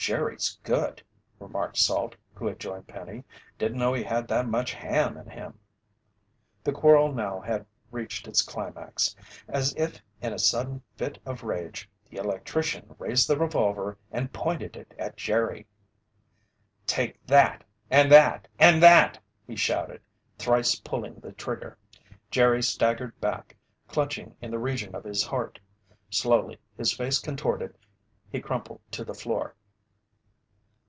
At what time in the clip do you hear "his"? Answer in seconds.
25.04-25.24, 26.78-26.92